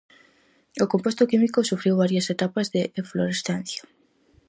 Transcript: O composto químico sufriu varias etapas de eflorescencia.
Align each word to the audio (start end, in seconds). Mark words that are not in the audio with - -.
O 0.83 0.85
composto 0.93 1.27
químico 1.31 1.59
sufriu 1.69 2.01
varias 2.03 2.27
etapas 2.35 2.67
de 2.73 2.81
eflorescencia. 3.01 3.81